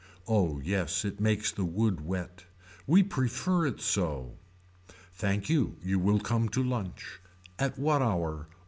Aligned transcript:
Oh 0.27 0.59
yes 0.61 1.05
it 1.05 1.19
makes 1.19 1.51
the 1.51 1.63
wood 1.63 2.01
wet. 2.03 2.45
We 2.87 3.03
prefer 3.03 3.67
it 3.67 3.79
so. 3.79 4.33
Thank 5.13 5.47
you 5.47 5.77
you 5.83 5.99
will 5.99 6.19
come 6.19 6.49
to 6.57 6.63
lunch. 6.63 7.19
At 7.59 7.77
what 7.77 8.01
hour. 8.01 8.47